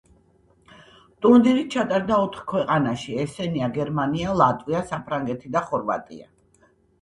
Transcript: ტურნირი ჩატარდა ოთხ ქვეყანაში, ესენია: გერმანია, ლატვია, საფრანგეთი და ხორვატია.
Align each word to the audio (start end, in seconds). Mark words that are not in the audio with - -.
ტურნირი 1.25 1.65
ჩატარდა 1.75 2.17
ოთხ 2.27 2.39
ქვეყანაში, 2.53 3.13
ესენია: 3.25 3.69
გერმანია, 3.77 4.33
ლატვია, 4.41 4.83
საფრანგეთი 4.89 5.55
და 5.59 5.65
ხორვატია. 5.69 6.27